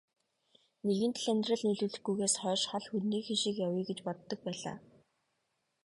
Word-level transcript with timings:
Нэгэнт 0.85 1.17
л 1.19 1.25
амьдрал 1.31 1.63
нийлүүлэхгүйгээс 1.65 2.35
хойш 2.41 2.61
хол 2.69 2.85
хөндийхөн 2.89 3.37
шиг 3.41 3.55
явъя 3.67 3.83
гэж 3.89 3.99
боддог 4.07 4.39
байлаа. 4.47 4.77